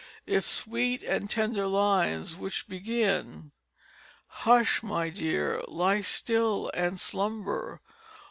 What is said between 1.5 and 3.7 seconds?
lines, which begin